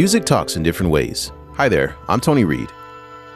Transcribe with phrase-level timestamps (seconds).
[0.00, 1.30] Music talks in different ways.
[1.56, 2.70] Hi there, I'm Tony Reed.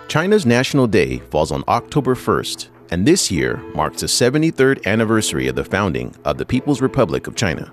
[0.09, 5.57] China's National Day falls on October 1st, and this year marks the 73rd anniversary of
[5.57, 7.71] the founding of the People's Republic of China.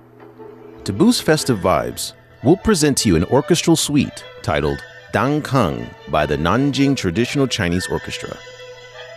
[0.84, 2.12] To boost festive vibes,
[2.44, 4.84] we'll present to you an orchestral suite titled
[5.14, 8.38] Dang Kang by the Nanjing Traditional Chinese Orchestra.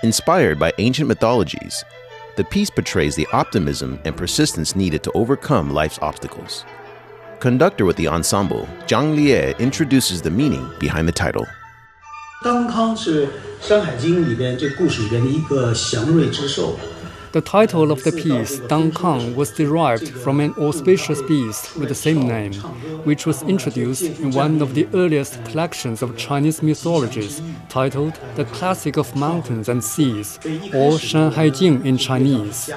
[0.05, 1.85] Inspired by ancient mythologies,
[2.37, 6.65] the piece portrays the optimism and persistence needed to overcome life's obstacles.
[7.44, 11.46] Conductor with the ensemble, Zhang Lie introduces the meaning behind the title.
[12.44, 13.28] 当康是《
[13.62, 16.78] 山海经》里边这故事里边的一个祥瑞之兽。
[17.35, 21.95] the title of the piece, Dang Kang, was derived from an auspicious beast with the
[21.97, 22.53] same name,
[23.03, 28.97] which was introduced in one of the earliest collections of Chinese mythologies, titled The Classic
[28.97, 30.39] of Mountains and Seas,
[30.73, 32.71] or Shan Hai Jing in Chinese.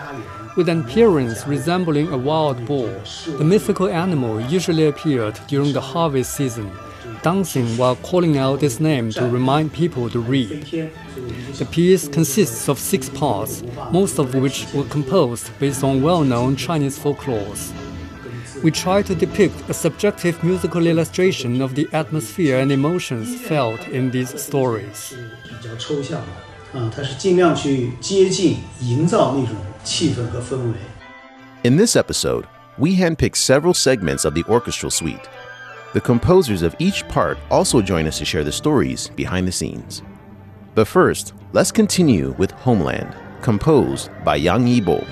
[0.55, 6.33] With an appearance resembling a wild boar, the mythical animal usually appeared during the harvest
[6.33, 6.71] season,
[7.22, 10.67] dancing while calling out its name to remind people to read.
[11.58, 16.56] The piece consists of six parts, most of which were composed based on well known
[16.56, 17.72] Chinese folklores.
[18.62, 24.11] We try to depict a subjective musical illustration of the atmosphere and emotions felt in
[24.11, 25.14] these stories.
[25.42, 30.79] 比较抽象的啊，它是尽量去接近、营造那种气氛和氛围。
[31.64, 32.45] In this episode,
[32.79, 35.29] we handpick several segments of the orchestral suite.
[35.93, 40.03] the composers of each part also join us to share the stories behind the scenes.
[40.75, 45.08] But first, let's continue with Homeland, composed by Yang Yibo.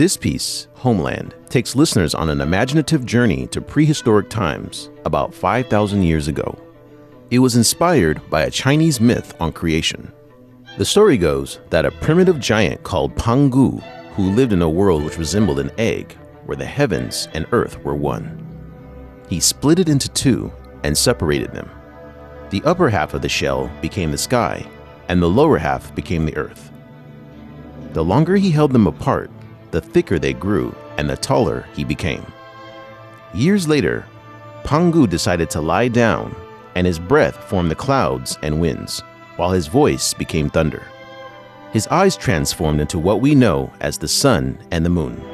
[0.00, 6.26] This piece, Homeland, takes listeners on an imaginative journey to prehistoric times about 5,000 years
[6.26, 6.58] ago.
[7.30, 10.10] It was inspired by a Chinese myth on creation.
[10.78, 13.82] The story goes that a primitive giant called Pangu,
[14.14, 16.16] who lived in a world which resembled an egg,
[16.46, 18.42] where the heavens and earth were one.
[19.28, 20.50] He split it into two
[20.82, 21.68] and separated them.
[22.48, 24.66] The upper half of the shell became the sky,
[25.08, 26.72] and the lower half became the earth.
[27.92, 29.30] The longer he held them apart,
[29.70, 32.24] the thicker they grew and the taller he became.
[33.34, 34.06] Years later,
[34.64, 36.34] Pangu decided to lie down,
[36.74, 39.00] and his breath formed the clouds and winds,
[39.36, 40.82] while his voice became thunder.
[41.72, 45.29] His eyes transformed into what we know as the sun and the moon.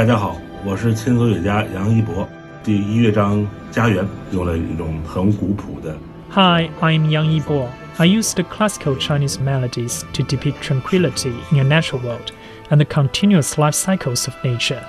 [0.00, 2.28] 大家好，我是轻奏乐家杨一博。
[2.62, 3.38] 第一乐章《
[3.70, 5.96] 家园》用了一种很古朴的
[6.30, 7.68] Hi, I'm Yang Yibo.
[7.98, 12.32] I used classical Chinese melodies to depict tranquility in a natural world
[12.68, 14.82] and the continuous life cycles of nature.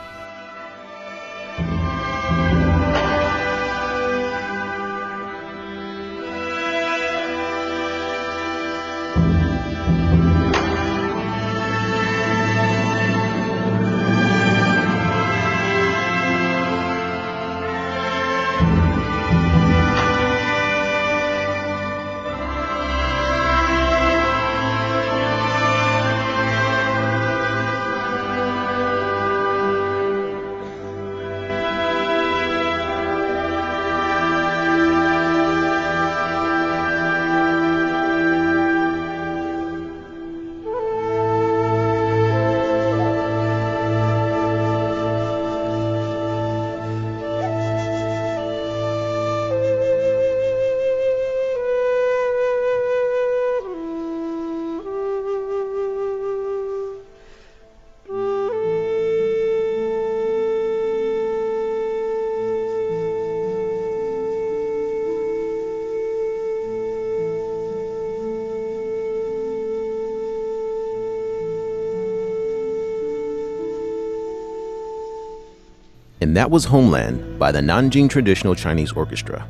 [76.22, 79.46] And that was Homeland by the Nanjing Traditional Chinese Orchestra.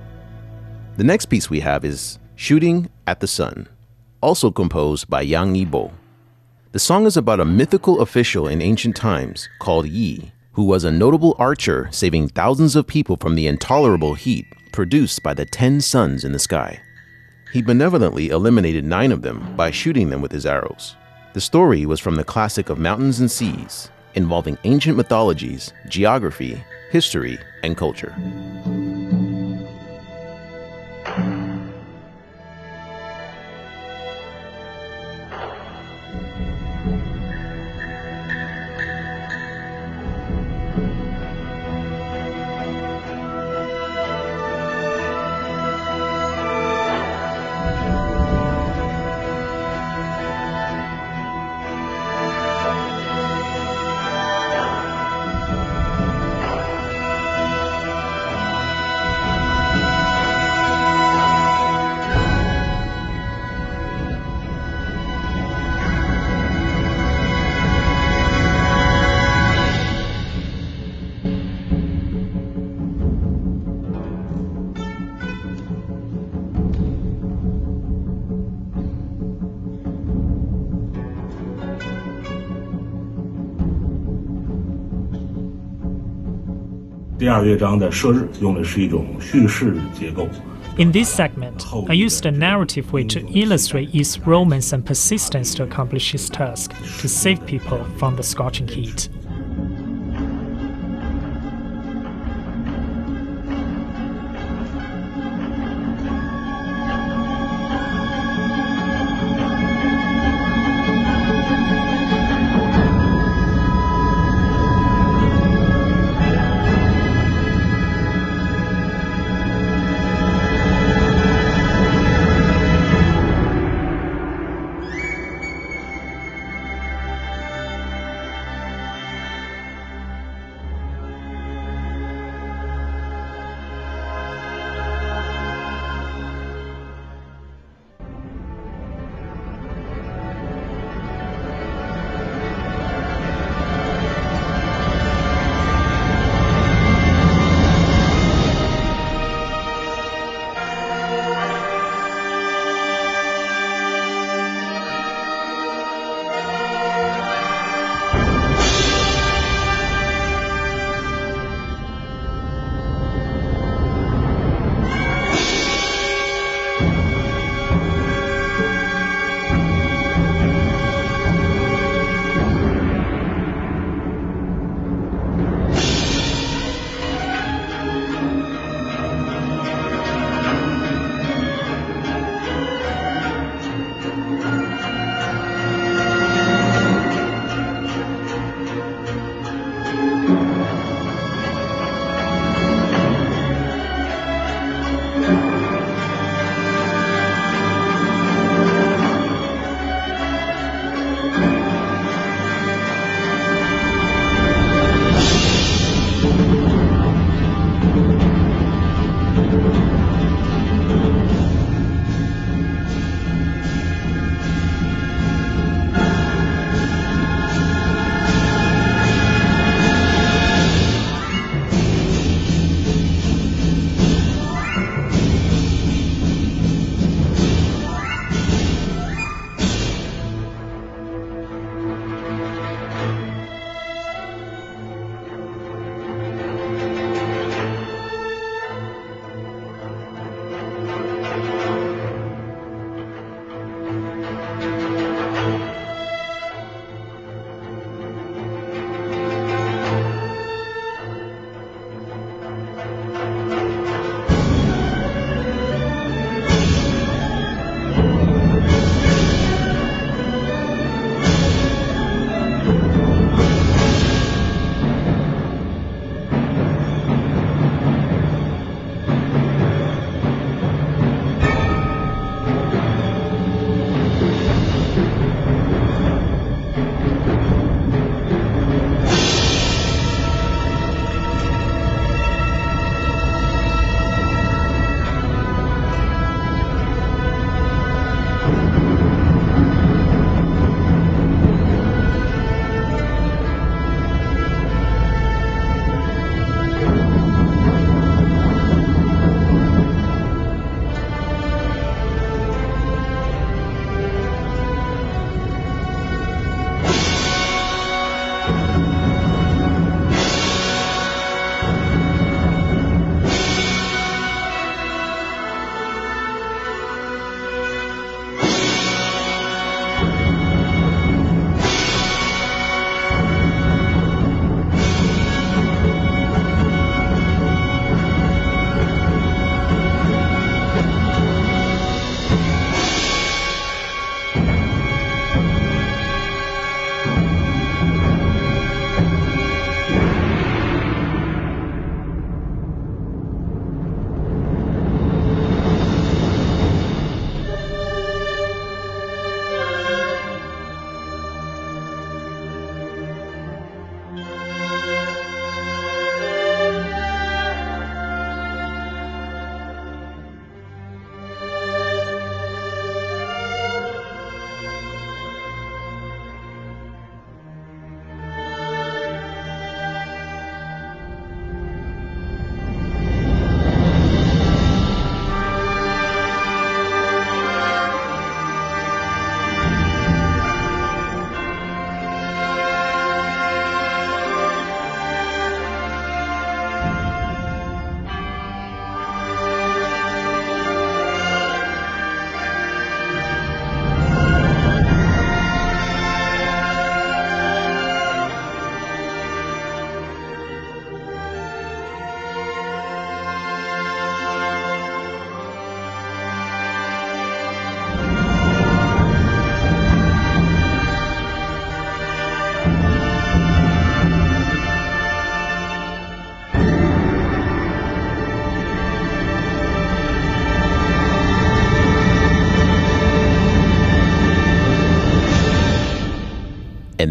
[0.96, 3.69] The next piece we have is Shooting at the Sun,
[4.22, 5.92] also composed by Yang Yibo.
[6.72, 10.90] The song is about a mythical official in ancient times called Yi, who was a
[10.90, 16.24] notable archer saving thousands of people from the intolerable heat produced by the ten suns
[16.24, 16.80] in the sky.
[17.52, 20.96] He benevolently eliminated nine of them by shooting them with his arrows.
[21.34, 27.38] The story was from the classic of Mountains and Seas, involving ancient mythologies, geography, history,
[27.62, 28.14] and culture.
[90.79, 95.62] In this segment, I used a narrative way to illustrate Yi's romance and persistence to
[95.62, 99.08] accomplish his task to save people from the scorching heat.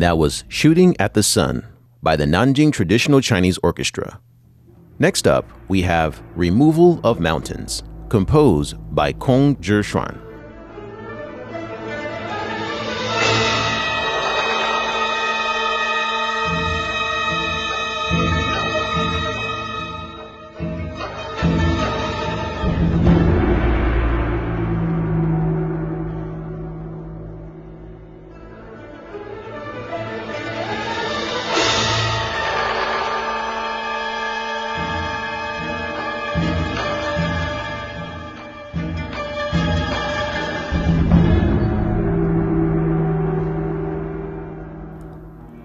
[0.01, 1.63] That was Shooting at the Sun
[2.01, 4.20] by the Nanjing Traditional Chinese Orchestra.
[4.98, 10.20] Next up, we have Removal of Mountains, composed by Kong Zhixuan.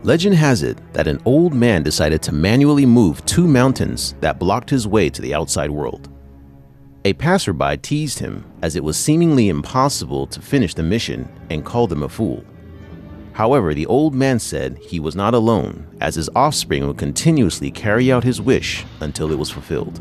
[0.07, 4.71] Legend has it that an old man decided to manually move two mountains that blocked
[4.71, 6.09] his way to the outside world.
[7.05, 11.91] A passerby teased him as it was seemingly impossible to finish the mission and called
[11.91, 12.45] him a fool.
[13.33, 18.13] However, the old man said he was not alone, as his offspring would continuously carry
[18.13, 20.01] out his wish until it was fulfilled.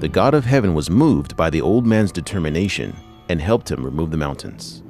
[0.00, 2.96] The God of Heaven was moved by the old man's determination
[3.28, 4.82] and helped him remove the mountains.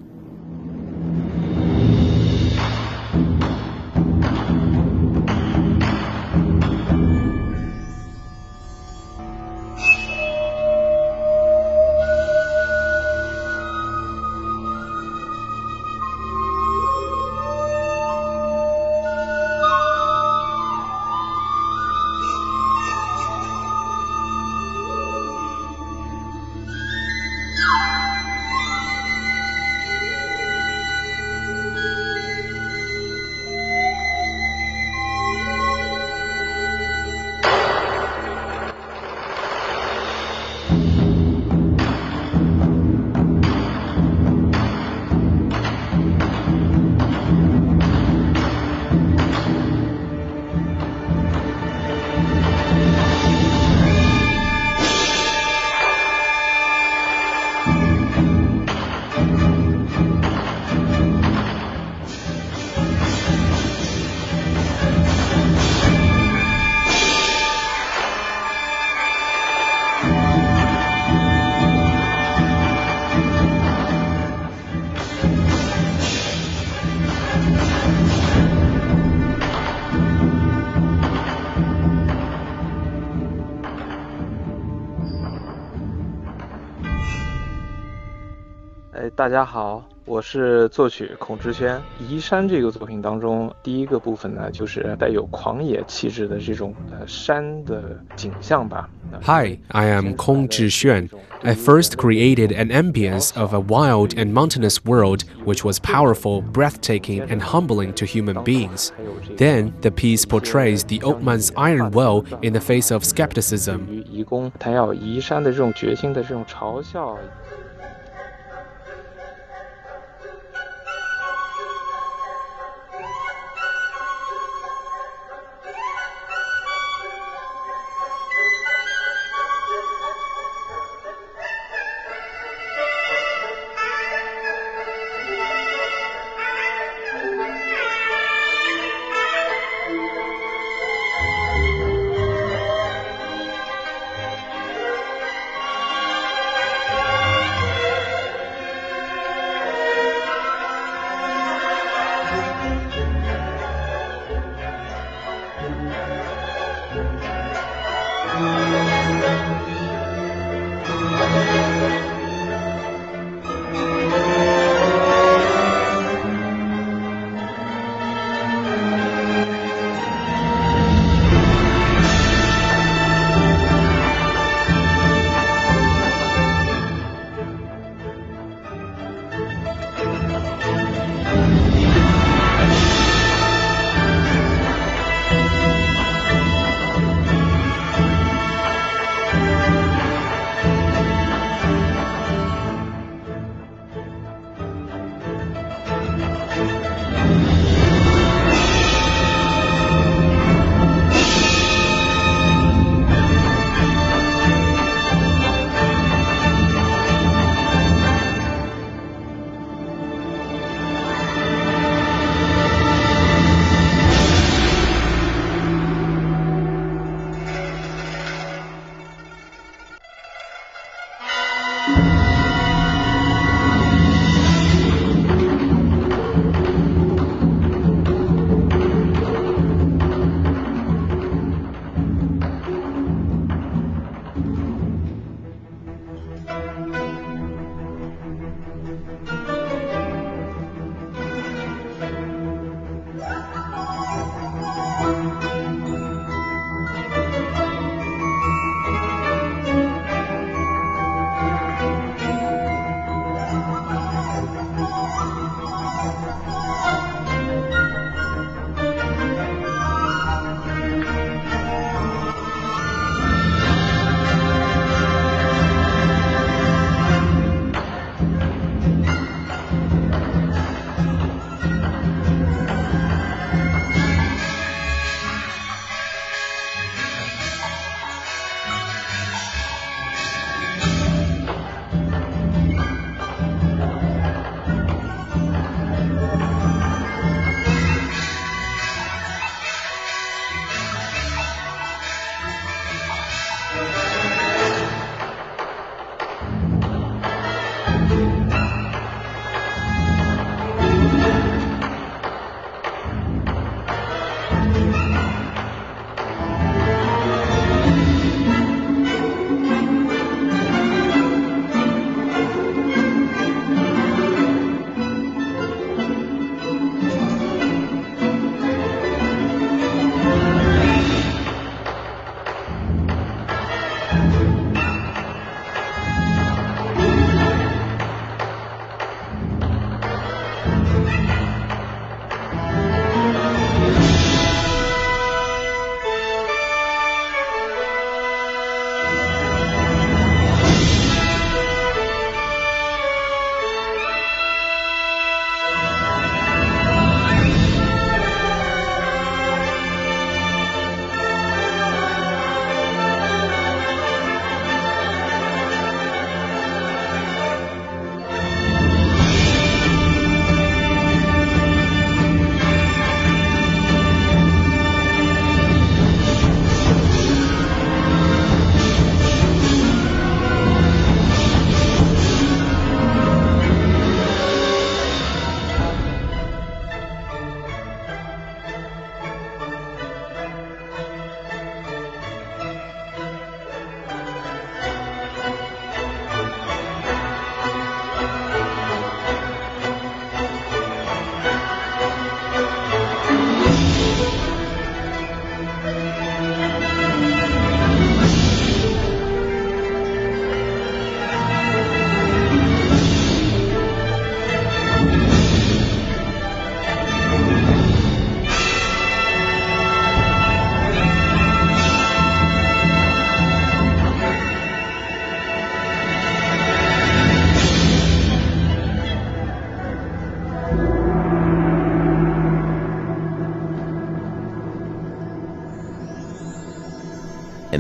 [89.15, 91.75] 大家好，我是作曲孔志轩。《
[92.08, 98.89] 移山》这个作品当中，第一个部分呢，就是带有狂野气质的这种呃山的景象吧。
[99.24, 101.10] Hi, I am Kong Zhixuan.
[101.44, 107.22] I first created an ambience of a wild and mountainous world which was powerful, breathtaking,
[107.29, 108.91] and humbling to human beings.
[109.38, 114.03] Then, the piece portrays the old man's iron will in the face of skepticism.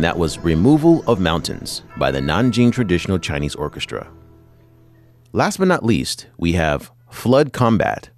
[0.02, 4.10] and that was Removal of Mountains by the Nanjing Traditional Chinese Orchestra.
[5.30, 8.10] Last but not least, we have Flood Combat,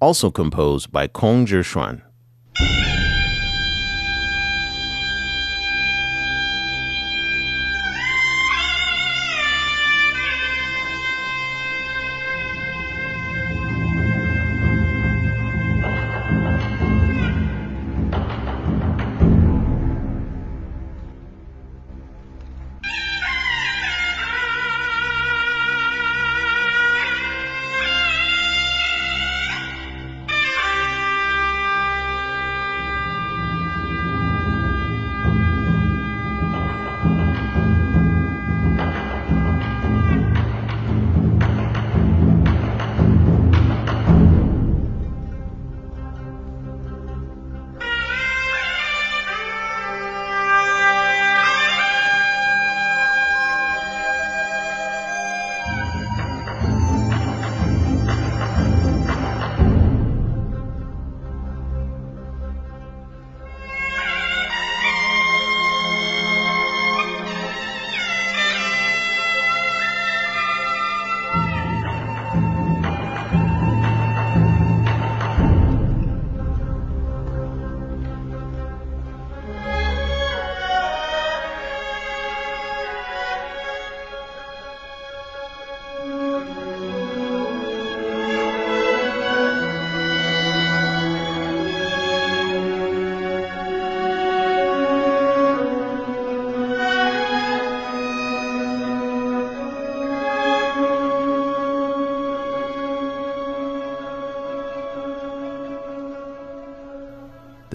[0.00, 2.00] also composed by Kong Zhixuan.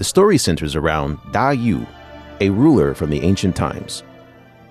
[0.02, 1.86] The story centers around Da Yu,
[2.40, 4.02] a ruler from the ancient times.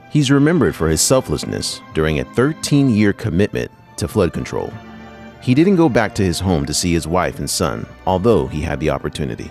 [0.10, 4.74] He's remembered for his selflessness during a 13 year commitment to flood control.
[5.42, 8.60] He didn't go back to his home to see his wife and son, although he
[8.60, 9.50] had the opportunity.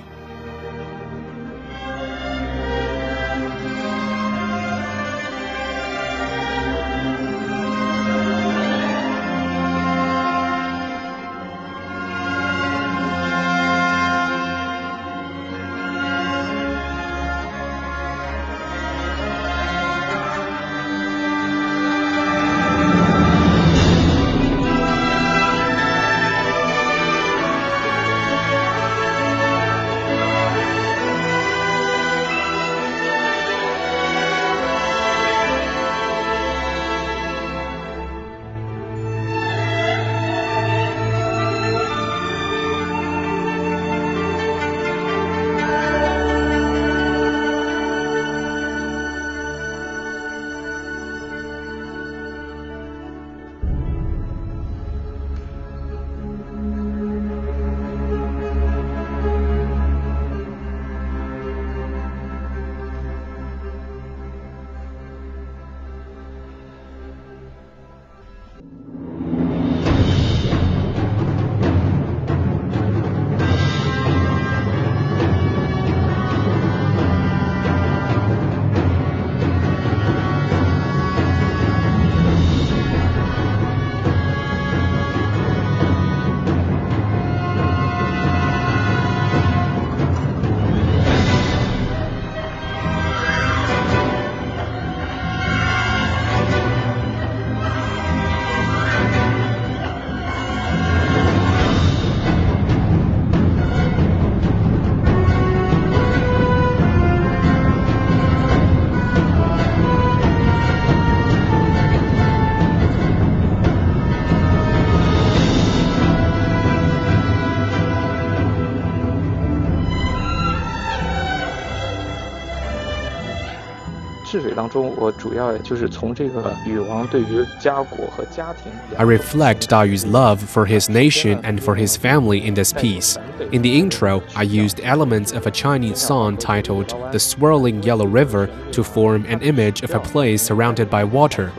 [128.97, 133.17] I reflect Dayu's love for his nation and for his family in this piece.
[133.51, 138.49] In the intro, I used elements of a Chinese song titled The Swirling Yellow River
[138.73, 141.53] to form an image of a place surrounded by water.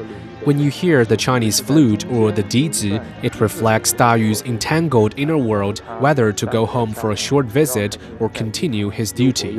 [0.44, 5.80] When you hear the Chinese flute or the dizi, it reflects Dayu's entangled inner world,
[6.00, 9.52] whether to go home for a short visit or continue his duty.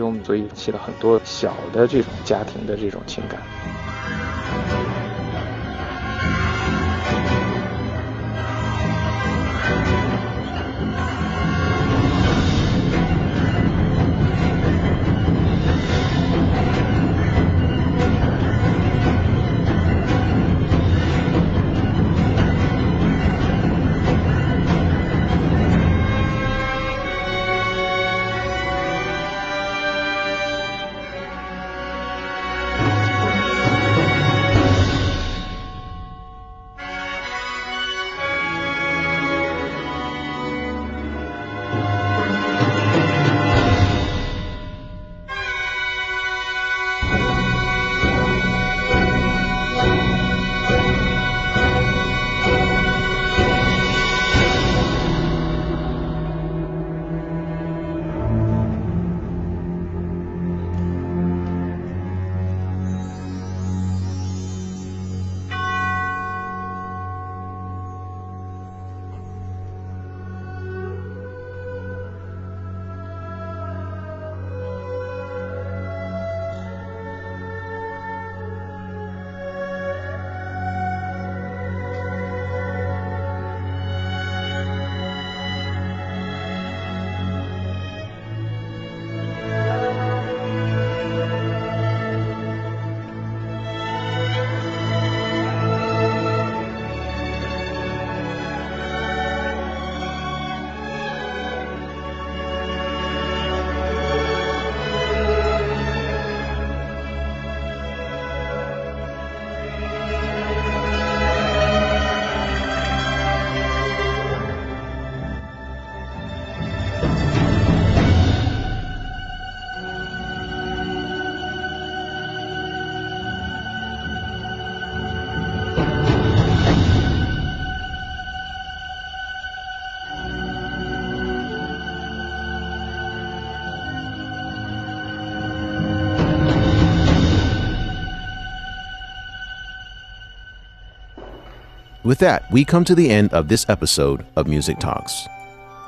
[142.04, 145.28] With that, we come to the end of this episode of Music Talks.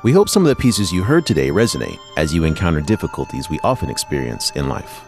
[0.01, 3.59] We hope some of the pieces you heard today resonate as you encounter difficulties we
[3.65, 5.01] often experience in life.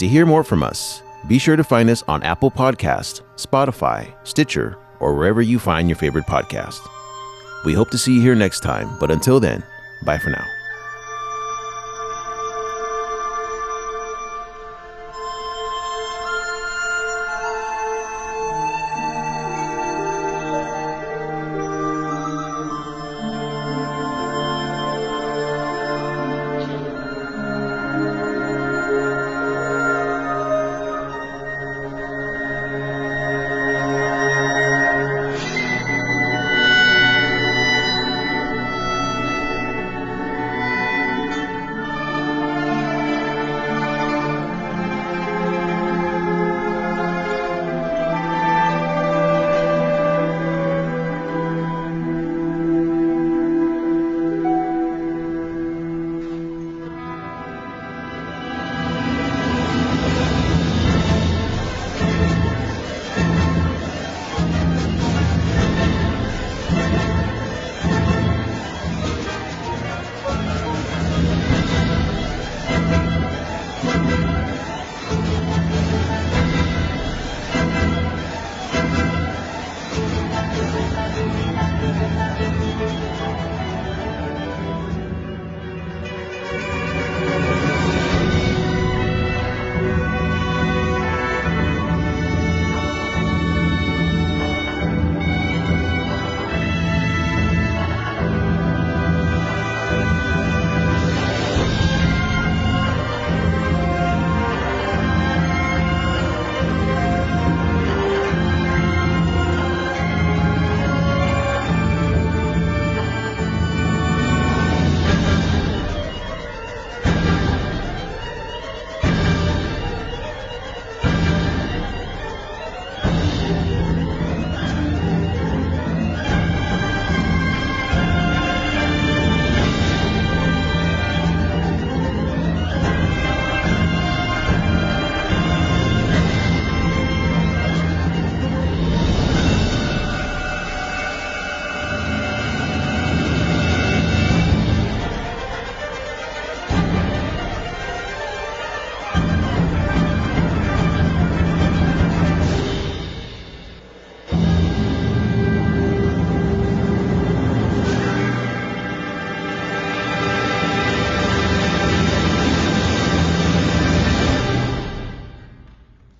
[0.00, 4.76] To hear more from us, be sure to find us on Apple Podcast, Spotify, Stitcher,
[5.00, 6.80] or wherever you find your favorite podcast.
[7.64, 9.62] We hope to see you here next time, but until then,
[10.04, 10.44] bye for now.